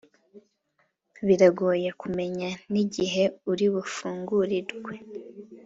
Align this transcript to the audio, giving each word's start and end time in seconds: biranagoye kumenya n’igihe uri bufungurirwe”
biranagoye 1.25 1.89
kumenya 2.01 2.49
n’igihe 2.71 3.23
uri 3.51 3.65
bufungurirwe” 3.73 4.93